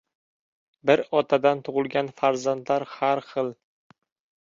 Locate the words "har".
2.97-3.25